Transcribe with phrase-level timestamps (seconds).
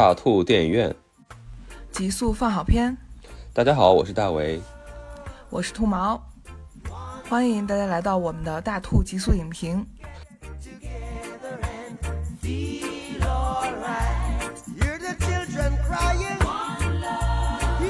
[0.00, 0.94] 大兔电影院，
[1.92, 2.96] 极速放好片。
[3.52, 4.58] 大家好，我是大为，
[5.50, 6.18] 我是兔毛，
[7.28, 9.86] 欢迎大家来到我们的大兔极速影评。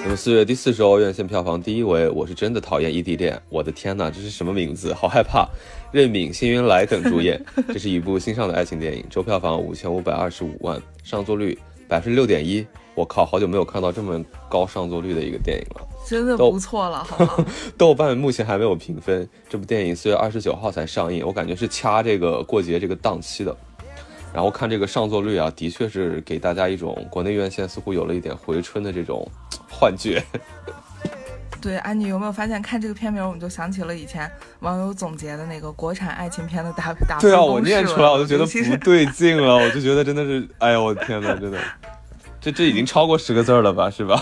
[0.02, 3.40] 那么四月第四周院线票房第一位，我是真的讨厌异地恋。
[3.48, 4.92] 我的天哪，这是什么名字？
[4.92, 5.48] 好害怕！
[5.92, 11.56] 任敏、辛云来等主演，这是一部新上的爱情电影，周票房五千五百二十五万，上座率
[11.90, 12.64] 百分之六点一。
[12.94, 17.06] 我靠，好久没有看到这么高上座率的一个电影了，真的不错了？
[17.78, 19.26] 豆瓣目前还没有评分。
[19.48, 23.56] 这部电影四月二十九号才上映，我感觉是掐这个过节这个档期的。
[24.32, 29.26] 然后看这个上座率啊，的确是给大家一种国内院线似乎有了一点回春的这种
[29.68, 30.22] 幻觉。
[31.60, 34.30] 对，安妮有没有发现看这个片名，我们就想起了以前
[34.60, 41.58] 网友总结的那个国产爱情片的大大对啊，我念出来我就觉得不对劲了，我就觉得真的是，哎呦，我的天呐，真的，
[42.40, 44.20] 这这已经超过十个字了吧，是吧？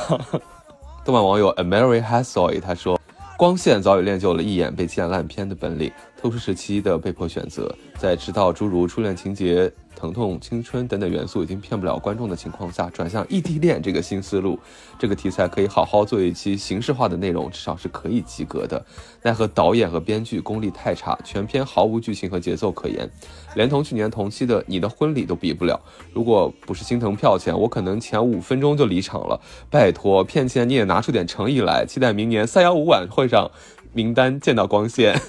[1.05, 2.99] 动漫网友 Amary Hasoy 他说。
[3.39, 14.57] 光线早已练就了一眼被见烂片的本领，特殊时期的被迫选择，在知道诸如初恋情节、疼痛、青春等等元素已经骗不了观众的情况下，转向异地恋这个新思路，
[14.97, 18.87] 这个题材可以好好做一期形式化的内容，至少是可以及格的。
[19.23, 23.11] 奈何导演和编剧功力太差，全片毫无剧情和节奏可言，
[23.57, 25.81] 连同去年同期的《你的婚礼》都比不了。
[26.15, 29.41] 如果不是心疼票钱，我可能前五分钟就离场了。
[29.69, 31.85] 拜托，骗钱你也拿出点诚意来！
[31.85, 33.51] 期待明年三幺五晚会上
[33.93, 35.21] 名单见到光线。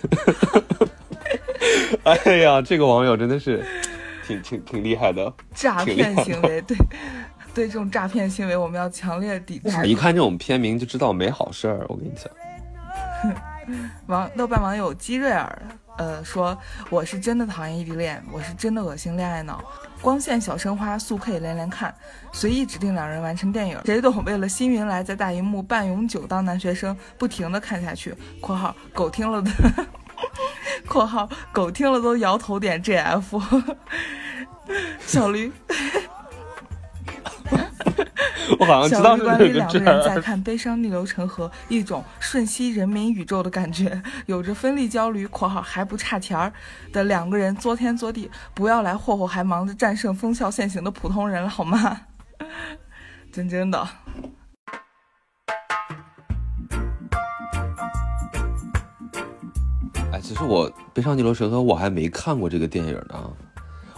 [2.04, 3.66] 哎呀，这个网友真的是
[4.30, 6.78] 挺挺挺厉害的， 诈骗行为，对
[7.54, 9.88] 对，这种诈骗行为我们要强烈抵制。
[9.88, 12.30] 一看这种片名就知道没好事儿，我跟你讲。
[14.08, 15.62] 网豆瓣网友基瑞尔，
[15.98, 16.58] 呃说
[16.90, 19.64] 我是真的讨厌异地恋，我是真的恶心恋爱脑。
[20.02, 21.94] 光线小生花速配连连看，
[22.32, 24.24] 随意指定两人完成电影，谁懂？
[24.24, 28.16] 为了新云来在大荧幕半永久当男学生，不停的看下去。
[28.42, 29.52] （括号狗听了的，
[30.88, 33.40] 括号狗听了都摇头点 GF。）
[35.10, 35.52] 小驴。
[38.60, 46.54] 我好像知道是这个两个人在看《悲伤逆流成河》，一种瞬息人民宇宙的感觉，有着分离焦虑（括号还不差钱儿）
[46.94, 52.02] 的两个人作天作地，不要来霍霍还忙着战胜风效现行的普通人了好吗？
[53.34, 53.88] 真真的。
[60.12, 63.32] 哎，其实我《悲伤逆流成河》我还没看过这个电影呢，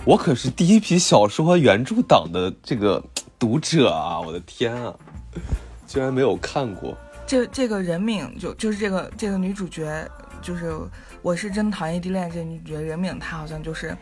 [0.06, 3.04] 我可是第一批小说原著党的这个。
[3.42, 4.94] 读者啊，我的天啊，
[5.88, 6.96] 居然没有看过
[7.26, 10.08] 这这个人名，就就是这个这个女主角，
[10.44, 10.72] 就是
[11.24, 13.98] 我是真讨厌异地恋这女主角人名，她好像就是，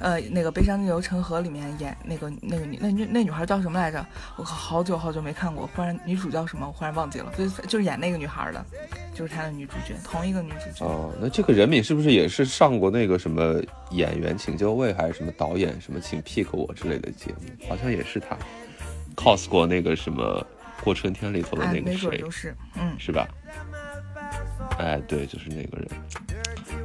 [0.00, 4.04] 呃，那个《悲伤逆流成河》里面演那个那个女那女那女孩叫什么来着？
[4.36, 6.66] 我靠，好久好久没看过，忽然女主叫什么？
[6.66, 8.64] 我忽然忘记了，就就是演那个女孩的，
[9.14, 10.86] 就是她的女主角，同一个女主角。
[10.86, 17.68] 哦，那这个人名是不是也是上过那个什么演员请就位，还是什么导演什么请 pick 我之类的节目？
[17.68, 18.36] 好像也是她。
[19.16, 20.42] cos 过那个什么
[20.82, 23.28] 过春天里头的那个谁，就是嗯，是吧？
[24.78, 25.88] 哎，对，就是那个人。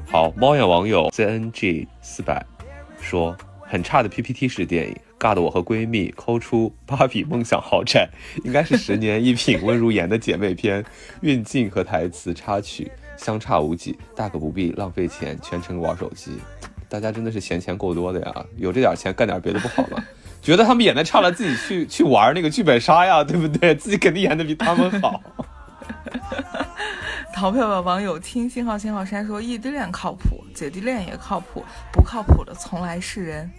[0.06, 2.46] 好，猫眼网友 zng 四百
[3.06, 8.10] 说，很差的 PPT 式电影，尬的我和闺蜜抠出芭比梦想豪宅，
[8.44, 10.84] 应该是十年一品温如言的姐妹篇，
[11.22, 16.32] 运镜和台词插曲相差无几，大可不必浪费钱全程玩手机。
[16.90, 20.04] 大家真的是闲钱够多的呀，有这点钱干点别的不好吗？
[20.42, 23.76] 觉得他们演的差了，自己去去玩那个剧本杀呀，对不对？
[23.76, 25.22] 自己肯定演的比他们好。
[27.34, 33.50] 逃票的网友听信号信号山说异地恋靠谱，姐弟恋也靠谱，不靠谱的从来是人。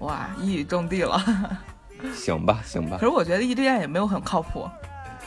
[0.00, 1.60] 哇，一语中的了。
[2.12, 2.96] 行吧，行吧。
[2.98, 4.68] 可是我觉得异地恋也没有很靠谱。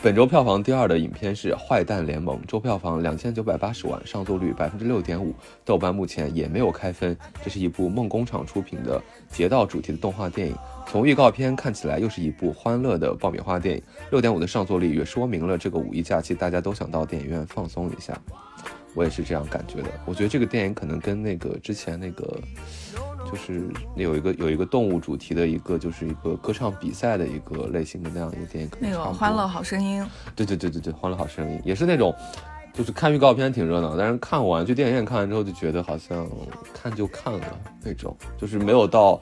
[0.03, 5.33] 本周票房第二的影片是《坏蛋联盟》，周票房两千九百八十万，上座率百分之六点五，
[5.63, 7.17] 豆瓣目前也没有开分。
[7.41, 10.55] 这是一部梦工厂出品的劫道主题的动画电影。
[10.87, 13.83] 从预告片看起来，又是一部欢乐的爆米花电影。
[14.11, 18.17] 六点五的上座率也说明了这个五一假期大家都想到电影院放松一下。
[18.93, 19.89] 我也是这样感觉的。
[20.05, 22.39] 我觉得这个电影可能跟那个之前那个。
[23.25, 30.01] 就是有一个有一个动物主题的一个，就是一个歌唱比赛的一个类型的那样一个电影，那个《欢乐好声音》。
[30.35, 32.13] 对对对对对，《欢乐好声音》也是那种，
[32.71, 36.29] 就是看预告片挺热闹，但是看完去电影院看完之后就觉得好像
[36.71, 39.19] 看就看了那种，就是没有到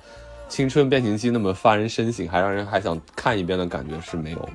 [0.47, 4.51] 青春变形记那么发人深省，还让人还想看一遍的感觉是没有的。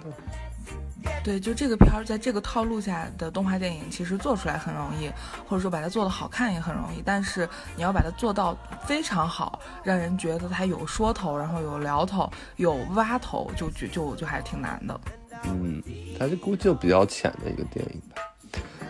[1.25, 5.11] 对，就这个片儿，在这个套路下的动画电影，其实做出来很容易，
[5.49, 7.02] 或者说把它做的好看也很容易。
[7.05, 15.00] 但是你要把它做到非常好，让人觉得它有说头，然后有聊头，有挖头，就就就就还挺难的。
[15.44, 15.82] 嗯，
[16.19, 18.23] 它这估计就比较浅的一个电影吧。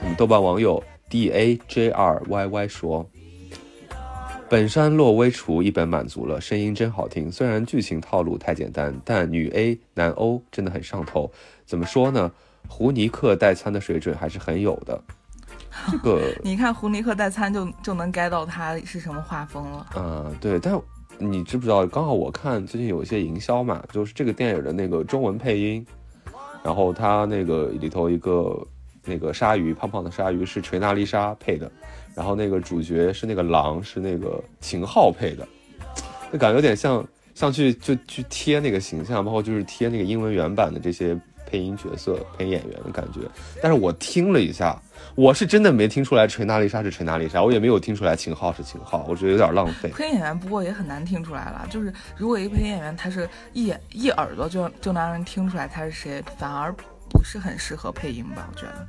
[0.02, 3.08] 嗯，豆瓣网友 d a j r y y 说。
[4.50, 7.30] 本山落微厨一本满足了，声音真好听。
[7.30, 11.30] 虽然剧情套路太简单，但女 A 男 O 真的很上头。
[11.66, 12.32] 怎么说呢？
[12.66, 14.98] 胡尼克代餐的水准还是很有的。
[15.92, 19.86] 这 个你看胡尼克代餐就就能 get 到他是什么画风了。
[19.96, 20.58] 嗯，对。
[20.58, 20.80] 但
[21.18, 21.86] 你知不知道？
[21.86, 25.86] 刚好我看最近有一些营销嘛，就是这个电影的那个中文配音，
[26.64, 28.66] 然后他那个里头一个
[29.04, 31.70] 那个鲨鱼，胖胖的鲨鱼是锤娜丽莎配的。
[32.14, 35.46] 然后那个主角是那个狼，是那个秦昊配的，
[36.32, 41.16] 那感觉有点像像去就去贴那个形象，包括就是贴那个英文原版的这些
[41.46, 43.20] 配音角色、配音演员的感觉。
[43.62, 44.76] 但是我听了一下，
[45.14, 49.88] 我是真的没听出来锤娜丽莎是锤娜丽莎，我也没有听出来秦昊是秦昊，我觉得有点浪费。
[49.90, 56.74] 配音演员不过也很难听出来了，就是如果一个配音演员他是一一耳朵就就能让人听出来他是谁，反而
[57.10, 58.48] 不是很适合配音吧？
[58.50, 58.86] 我觉得。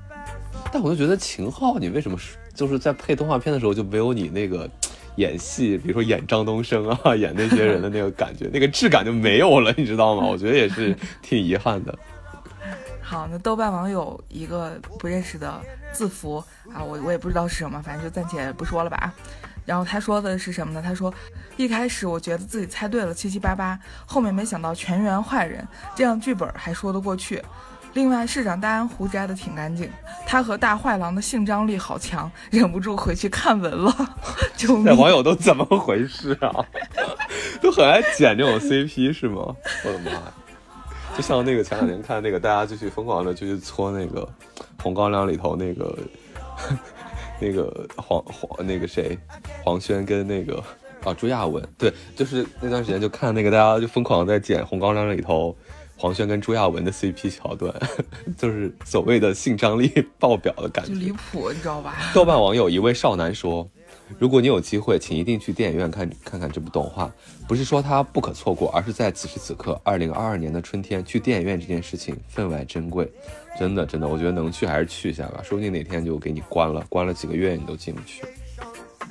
[0.72, 2.18] 但我就觉得秦昊，你为什么
[2.54, 4.70] 就是在配动画片的时候就没有你那个
[5.16, 10.26] 演戏，比如说演张东升啊， 演那些人的那个感觉， 那个质感就没有了，你知道吗？
[10.28, 11.98] 我觉得也是挺遗憾的。
[13.02, 15.60] 好，那豆瓣网友一个不认识的
[15.92, 16.44] 字符
[16.74, 19.12] 啊，我我也不知道是什么，反正就暂且不说了吧。
[19.66, 20.82] 然后他说的是什么呢？
[20.82, 21.14] 他说
[21.58, 27.42] 一开始我觉得自己猜对了七七八八，后面没想到全员坏人，这样剧本还说得过去。
[27.94, 29.90] 另外，市长大安胡摘的挺干净，
[30.26, 33.94] 他和大坏狼的性张力好强，忍不住回去看文了。
[34.56, 34.96] 就那！
[34.96, 36.54] 网友都怎么回事啊？
[37.62, 39.56] 都很爱剪这种 CP 是吗？
[39.84, 40.34] 我的妈呀！
[41.18, 44.22] 就像那个前两年看那个，大家就去疯狂的就去搓那个
[44.82, 45.98] 《红高粱》里头那个
[47.42, 49.18] 那个黄黄那个谁
[49.64, 50.64] 黄轩跟那个
[51.04, 55.58] 啊朱亚文，对，就是那段时间就看那个大家就疯狂在剪《红高粱》里头。
[56.00, 57.76] 黄轩跟朱亚文的 CP 桥段，
[58.38, 61.98] 就是所谓的性张力爆表的感觉，离谱，你知道吧？
[62.14, 63.70] 豆瓣网友一位少男说
[64.18, 67.12] ：“如果你有机会，请一定去电影院看看看这部动画。
[67.50, 73.12] 不是说它不可错过，而是在此时此刻，二零二二年的春天去电影院这件事情分外珍贵。
[73.60, 78.24] 真的，真的，我觉得能去还是去一下吧，说不定哪天就给你关了，关了几个月你都进不去。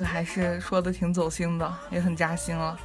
[0.03, 2.75] 还是说的挺走心的，也很扎心了。”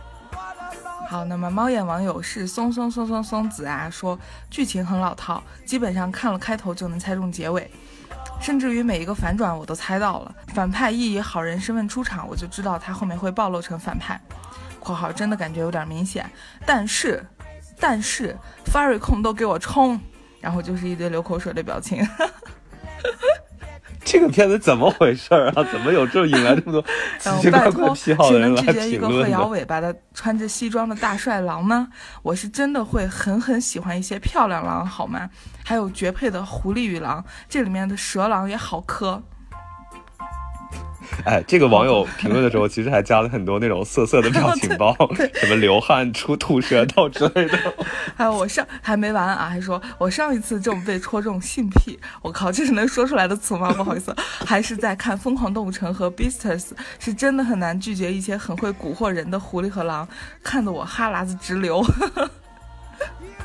[1.09, 4.19] 好，那么猫眼网友是松松松松松子啊，说
[4.51, 7.71] 剧情很老套，基本上看了开头就能猜中结尾，
[8.41, 10.35] 甚至于每一个反转我都猜到了。
[10.55, 14.21] 反派一以好人身份出场，我就知道他后面会暴露成反派。
[14.81, 16.29] （括号真的感觉有点明显，
[16.67, 17.25] 但是，
[17.79, 18.37] 但是
[18.67, 20.01] f a r r y 控都给我冲，
[20.41, 22.07] 然后就是一堆流口水的表情。
[24.15, 25.65] 这个片子怎么回事啊？
[25.73, 26.81] 怎么有这引来这么多
[27.19, 28.91] 奇奇怪怪癖好的人来评论？
[28.91, 31.89] 一个会摇尾巴的穿着西装的大帅狼呢？
[32.23, 35.29] 我是真的会狠狠喜欢一些漂亮狼，好吗？
[35.65, 39.21] 还有绝配的狐狸与狼，这里面的蛇狼也好磕。
[41.25, 44.95] 哎，这个网友评论的时候，其实还加了很多那种色色的表情包，
[45.35, 47.59] 什么流汗、出吐舌头之类的。
[48.17, 53.73] 还有我上还没完啊，还说我上一次这么被戳中性癖，我靠，这是能说出来的词吗？
[53.73, 54.15] 不好意思，
[54.45, 56.61] 还是在看《疯狂动物城》和《Beastars》，
[56.99, 60.07] 是真的很难拒绝一些很会蛊惑人的狐狸和狼，
[60.43, 61.85] 看得我哈喇子直流。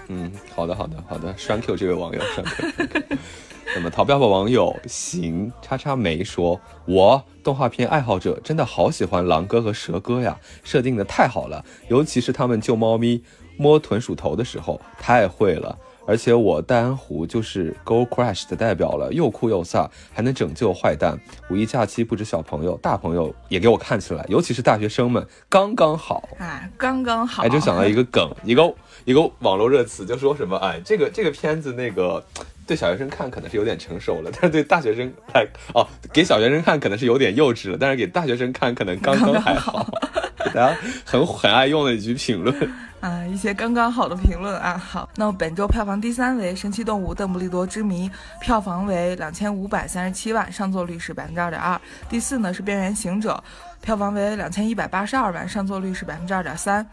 [0.10, 3.18] 嗯，好的，好的，好的，Thank you，这位网友，Thank you。
[3.80, 13.24] 那么，淘票吧网友行叉叉梅说：“我动画片爱好者真的好喜欢狼哥和蛇哥呀，设定的太好了，尤其是他们救猫咪
[13.56, 15.78] 摸豚鼠头的时候，太会了。
[16.06, 21.18] 而且我戴安湖就是 Go Crash 的代表了，又酷又飒，还能拯救坏蛋。
[21.50, 27.44] 五一假期不止小朋友，大朋友也给我看起来，尤其是大学生们，刚刚好啊，刚刚好。
[27.44, 28.74] 哎，就想到一个梗，一个
[29.06, 32.22] 一个网络热词，就说什么哎，这个这个片子那个。”
[32.70, 35.84] 对小学生看可能是有点成熟了，但是对大学生来哦，
[36.14, 39.90] 给小学生看可能是有点幼稚了，但是给大学生看可能刚刚还好。
[40.38, 42.56] 大家很很爱用的一句评论
[43.02, 44.78] 啊，一些刚刚好的评论啊。
[44.78, 48.08] 好，那么本周票房第三为《神奇动物邓布利多之谜》，
[48.40, 51.80] 票房为两千五百三十七万，上座率是百分之二点二。
[52.08, 53.44] 第四呢是《边缘行者》，
[53.84, 56.88] 票房为两千一百八十二万，上座率是百分之二点三。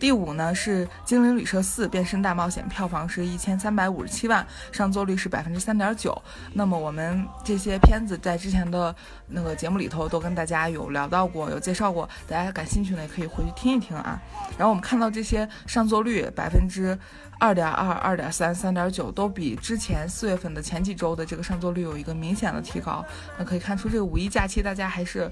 [0.00, 6.20] 第五呢是《精灵旅社四：变身大冒险》，票房是一千三百五十七万，上座率是百分之三点九。
[6.54, 8.96] 那么我们这些片子在之前的
[9.28, 14.18] 那个节目里头都跟大家有聊到过，有介绍过，大家感兴趣呢也可以回去听一听啊。
[14.56, 16.98] 然后我们看到这些上座率百分之
[17.40, 23.02] 二点二、二点三、三点九都比之前四月份的前几周的这个上座率有一个明显的提高。
[23.38, 25.28] 那可以看出，这个五一假期大家还是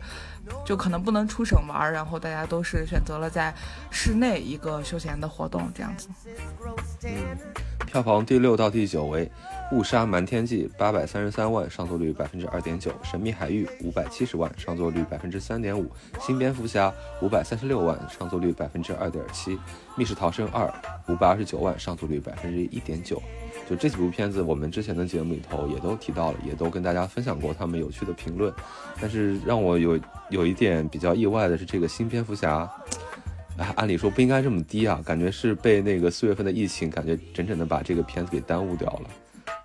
[0.64, 3.54] 就可能不能出省玩，然后大家都是选择了在
[3.90, 6.08] 室内一个休闲的活动这样子。
[7.86, 9.26] 票房第六到第九位。
[9.70, 15.84] 《误杀瞒天记》八百三十三万，上座率百分之二点九；《神秘海域》五百七十万，上座率百分之三点五；
[16.26, 16.88] 《新蝙蝠侠》
[17.20, 19.52] 五百三十六万，上座率百分之二点七；
[19.94, 20.66] 《密室逃生二》
[21.12, 23.22] 五百二十九万，上座率百分之一点九。
[23.68, 28.50] 就这几部片子，我们之前的节目里头也都提到了，也都跟大家分享过他们有趣的评论。
[28.98, 32.62] 但是让我有有一点比较意外的是，这个《新蝙蝠侠》，
[33.58, 39.10] 哎，按理说不应该这么低啊，感觉是被那个四月份的疫情，感觉整整的把这个片子给耽误掉了。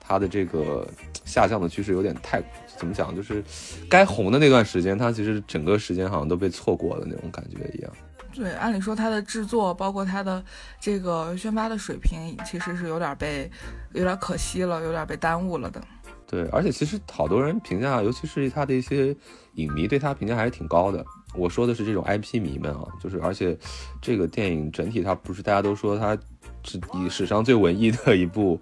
[0.05, 0.85] 它的这个
[1.23, 2.43] 下降的趋势有点太
[2.77, 3.15] 怎么讲？
[3.15, 3.41] 就是
[3.89, 7.91] 该红的那段时间，它其实整个时间好像都被错过了那种感觉一样。
[8.35, 10.43] 对，按理说它的制作，包括它的
[10.79, 13.49] 这个宣发的水平，其实是有点被
[13.93, 15.79] 有点可惜了，有点被耽误了的。
[16.25, 19.15] 对，而且其实好多人评价，尤其是他的一些
[19.53, 21.05] 影迷对他评价还是挺高的。
[21.35, 23.55] 我说的是这种 IP 迷们啊，就是而且
[24.01, 26.17] 这个电影整体它不是大家都说它
[26.63, 28.59] 是以史上最文艺的一部。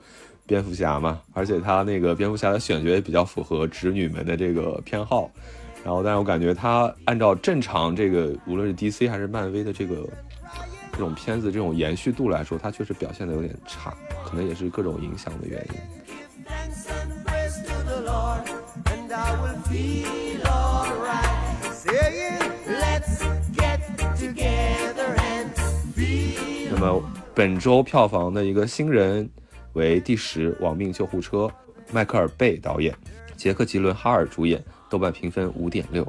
[0.51, 5.31] 蝙蝠侠嘛，而且他那个蝙蝠侠的选角也比较符合直女们的这个偏好，
[5.81, 10.05] 然后但是我感觉他按照正常这个无论是 DC 还是漫威的这个
[10.91, 15.75] 这种片子这种延续度来说，他确实表现的有点差，可能也是各种影响的原因。
[26.69, 27.01] 那么
[27.33, 29.29] 本周票房的一个新人。
[29.73, 31.37] 为第十，《亡命救护车》，
[31.91, 32.93] 迈克尔·贝导演，
[33.37, 36.05] 杰克·吉伦哈尔主演，豆瓣评分五点六，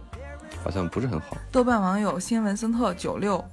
[0.65, 1.37] 好像不是很好。
[1.51, 3.45] 豆瓣网友新文森特九六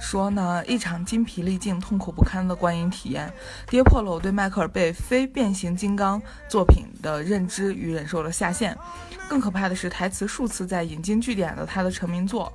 [0.00, 3.32] 说呢，一场筋疲力尽、痛苦不堪的观影体验，
[3.68, 8.76] 跌破了我对迈克尔·贝非变形金刚作品的认知与忍受的下限。
[9.28, 12.52] 更可怕的是，台词数次在引经据典的他的成名作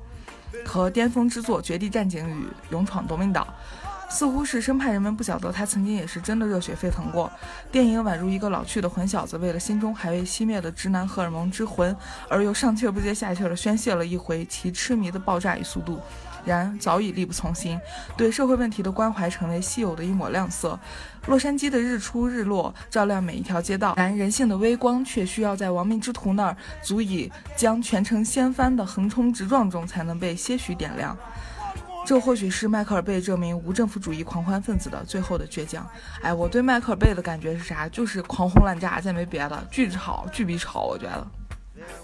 [0.65, 3.47] 和巅峰之作《绝地战警》与《勇闯夺命岛》。
[4.09, 7.31] 似乎是生怕人们不晓得他曾经也是真的热血沸腾过。
[7.71, 11.95] 电影宛如一个老去的混小子，为了心中还未熄灭的直男荷尔蒙之魂，
[12.27, 15.99] 而又上气不接下气地宣泄了一回其痴迷的爆炸与速度。
[16.45, 17.79] 然早已力不从心，
[18.17, 20.79] 对社会问题的关怀成为稀有的一抹亮色。
[21.27, 31.15] 洛杉矶的日出日落照亮每一条街道，然人性的微光却需要在亡命之徒那儿足以将全城掀翻的横冲直撞中才能被些许点亮。
[32.09, 35.87] 这或许是迈克尔贝这名无政府主义狂欢分子的最后的倔强。
[36.23, 37.87] 哎，我对迈克尔贝的感觉是啥？
[37.87, 41.27] 就是狂轰滥炸，再没别的，巨吵，巨比吵，我觉得。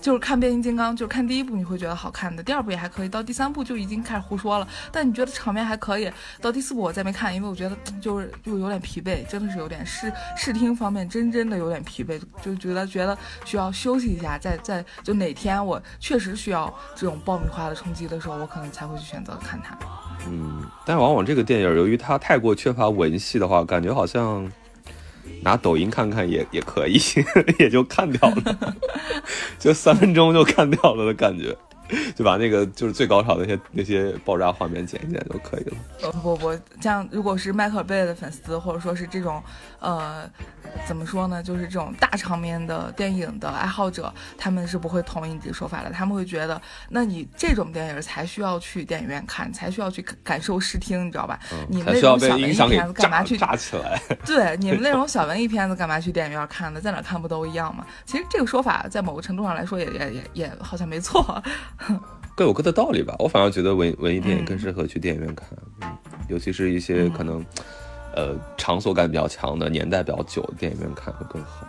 [0.01, 4.67] 就是看变形金刚，就是看第一部你会觉得好看的，第二部也还可以，到第三部就已经开始胡说了。
[4.91, 6.11] 但你觉得场面还可以，
[6.41, 19.77] 到第四部我再没看，因为我觉得就是就有点疲惫，真的是有点视视听方面真真的有点疲惫，就觉得觉得需要休息一下，再再就哪天我确实需要这种爆米花的冲击的时候，我可能才会去选择看它。
[20.27, 24.51] 嗯，但往往这个电影由于它太过缺乏文戏的话，感觉好像。
[25.41, 26.99] 拿抖音看看也也可以，
[27.59, 28.75] 也就看掉了，
[29.59, 31.55] 就三分钟就看掉了的感觉，
[32.15, 35.77] 就把那个就是最高潮的那些那些爆炸画面剪一剪就可以了。
[36.03, 39.41] 呃不不，像如果是迈克尔贝的粉丝，或者说是这种
[39.79, 40.29] 呃。
[40.85, 41.41] 怎么说呢？
[41.41, 45.89] 就是这种大场面的电影的爱好者，他们是不会同意你这个说法的。
[45.89, 51.39] 他们会觉得，那你这种电影才需要去电影院看，才需要去感受视听，你知道吧？
[51.69, 53.37] 你们那种小文艺片子干嘛去？
[53.37, 54.01] 炸起来！
[54.25, 56.81] 对，你们那种小文艺片子干嘛去电影院看呢？
[56.81, 57.85] 在哪看不都一样吗？
[58.05, 61.41] 其实这个说法在某个程度上来说，也也也也好像没错，
[62.35, 63.15] 各有各的道理吧。
[63.19, 65.47] 我反而觉得文文艺电影更适合去电影院看，
[65.81, 65.97] 嗯，
[66.29, 67.43] 尤其是一些可能。
[68.17, 71.67] 呃，场所感比较强的、年代比较久的电影院看会更好。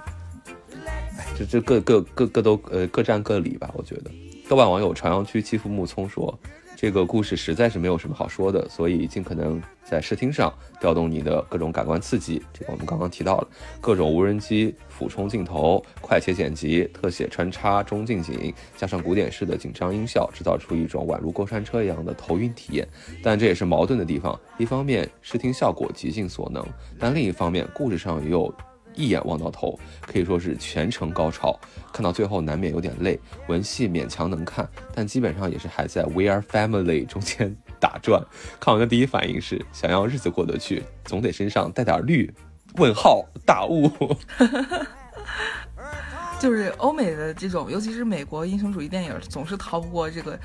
[1.19, 4.13] 哎，这这各各各各都呃各占各理吧，我觉得。
[4.49, 6.39] 豆瓣网友朝阳区欺负木聪说。
[6.76, 12.42] 这个故事实在是没有什么好说的，所以尽可能在视听上调动你的各种感官刺激。
[12.52, 13.49] 这个我们刚刚提到了，
[13.80, 22.87] 各种无人机俯冲镜头、快切剪辑、特写穿插、中近景，加上古典式的紧张音效，制造出一种宛如过山车一样的头晕体验。
[23.23, 26.62] 但这也是矛盾的地方：一方面视听效果极尽所能，
[26.99, 28.54] 但另一方面故事上又。
[28.97, 31.57] 一眼望到头，可以说是全程高潮。
[31.93, 38.23] 看到最后难免有点累，文戏勉强能看，但基本上也是还在 We Are Family 中间 打转。
[38.59, 42.35] 看完的第一反应是，想要日子过得去，总得身上带点绿。
[42.75, 43.91] 问号大雾。
[46.38, 50.38] 就是欧美的这种，尤其是美国英雄主义电影，总是逃不过这个，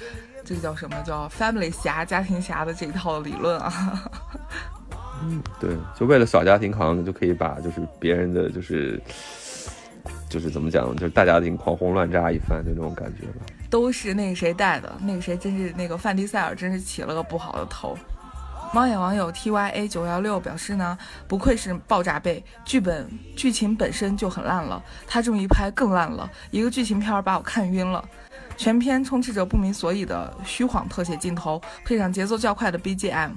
[0.46, 4.10] 这个叫什么叫 Family 侠、家庭侠的这一套理论啊。
[5.23, 9.01] 嗯，对，就为了小家庭，好像就可以把就是别人的就是
[10.29, 13.45] 就是怎么讲，就是大家庭狂轰乱炸一番就那种感觉吧。
[13.69, 17.97] 都是那个谁带的，那个谁真是那个范迪塞尔，真是起了个不好的头。
[18.73, 20.97] 猫眼网友 T Y A 九幺六表示呢，
[21.27, 28.03] 不愧是爆炸背，剧本剧情本身就很烂了，他这么一拍更烂了，一个剧情片把我看晕了。
[28.62, 33.32] 全片充斥着不明所以的虚晃特写镜头，配上节奏较快的 BGM，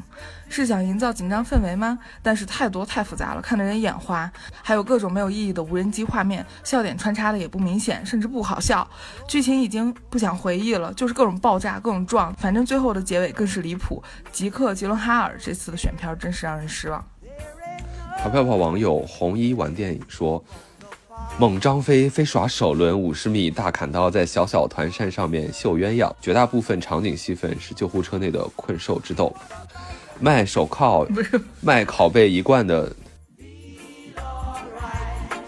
[0.50, 1.98] 是想营造紧张氛围吗？
[2.22, 4.30] 但是太多太复杂了，看得人眼花。
[4.62, 8.86] 还有各种没有意义的无人机画面，笑点穿插的也不明显，甚至不好笑。
[9.26, 14.02] 剧情已经不想回忆了，就是各种爆炸，各种撞，反正最后的结尾更是离谱。
[14.30, 17.02] 吉克·吉伦哈尔这次的选片真是让人失望。
[18.18, 20.44] 淘票票网友红衣玩电影说。
[21.36, 26.12] 猛张飞飞耍首轮五十米大砍刀，在小小团扇上面秀鸳鸯。
[26.20, 29.34] 绝大部分场景戏份是救护车内的困兽之斗。
[30.20, 31.04] 卖手铐，
[31.60, 32.94] 卖拷贝一贯的，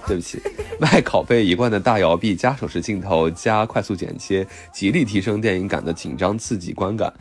[0.09, 0.41] 对不起，
[0.81, 7.13] 卖拷贝一贯的大摇臂加手持镜头加快速剪切，极力提升电影感的紧张刺激观感。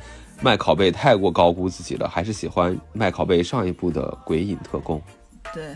[0.41, 4.99] 卖拷贝太过高估自己了，还是喜欢卖拷贝上一部的鬼影特工。
[5.55, 5.73] 对，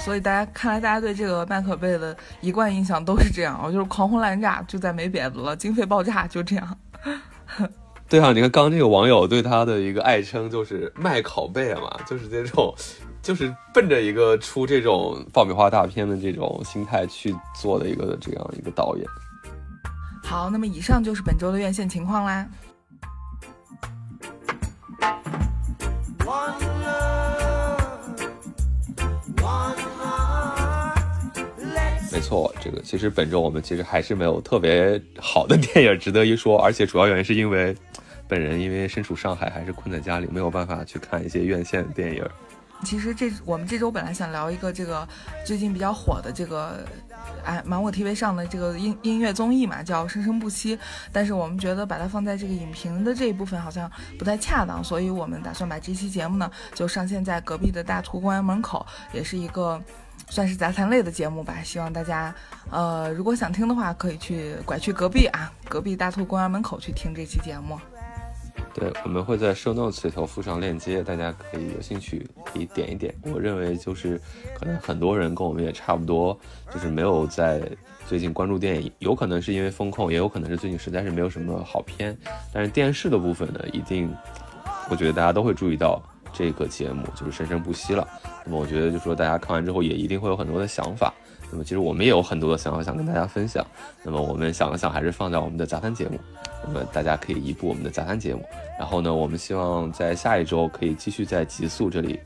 [0.00, 6.76] 所以大家看来大家对这个麦克贝的一贯印象都是这样，就是狂轰滥炸，就再没别的了，经费爆炸就这样。
[8.10, 12.74] 对啊，你看刚刚这个网友对他的一个爱称就是麦拷贝嘛，就是这种，
[13.22, 19.06] 就是奔着一个出这种爆米花大片的这种心态去做的一个这样一个导演。
[20.24, 22.44] 好，那么以上就是本周的院线情况啦。
[32.20, 37.74] 没错，这个其实本周我们其实还是没有特别好的电影值得一说，而且主要原因是因为
[38.28, 42.22] 本人因为身处上海，还是困在家里，没有办法去看一些院线电影。
[42.84, 45.06] 其实这我们这周本来想聊一个这个
[45.44, 46.84] 最近比较火的这个
[47.44, 50.76] 哎芒果 TV 上的这个音音乐综艺嘛，叫《生生不息》，
[51.12, 59.80] 但是我们觉得把它放在这个影评的这一部分好像不太恰当，所以我们打算把这期节目呢就上线在隔壁的大图公园门口，也是一个。
[60.28, 62.32] 算是杂谈类的节目吧，希望大家，
[62.70, 67.76] 呃，如果想听的话，可以去拐去隔壁啊，隔壁大兔公园门口去听这期节目。
[68.80, 73.14] 对，我们会在 show notes 里头附上链接，大家可以有兴趣可以点一点。
[73.32, 74.18] 我认为就是
[74.58, 76.36] 可能很多人跟我们也差不多，
[76.72, 77.60] 就是没有在
[78.06, 82.16] 最近关注电影，有可能是因为风控，也有可能是最近实在是没有什么好片。
[82.52, 84.10] 但是电视的部分呢，一定，
[84.90, 86.02] 我觉得大家都会注意到。
[86.32, 88.06] 这个节目就是生生不息了。
[88.44, 91.12] 那么我觉得，就说大家看完之后也一定会有很多的想法。
[91.50, 93.66] 那么其实我们也有很多的想法想跟大家分享。
[94.02, 96.18] 那么我们想了想，还是放在我们的杂谈节目。
[96.64, 98.44] 那么大家可以移步我们的杂谈节目。
[98.78, 102.20] 然后呢，我们希望在下一周可以继续在极速这里，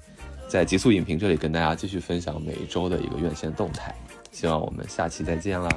[0.49, 3.95] 在极速影评这里跟大家继续分享每一周的一个院线动态。
[4.31, 5.69] 希望我们下期再见啦！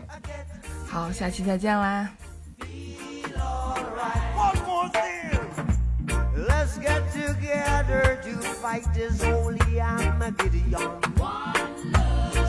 [0.88, 2.10] 好，下期再见啦
[7.14, 11.17] ！together to fight this holy Armageddon.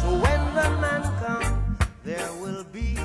[0.09, 2.98] When the man comes, there will be